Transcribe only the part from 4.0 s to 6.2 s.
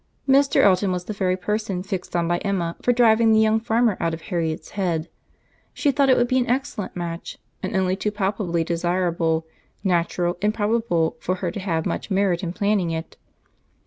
of Harriet's head. She thought it